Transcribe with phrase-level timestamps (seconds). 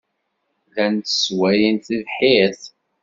[0.67, 2.61] Llant sswayent tibḥirt.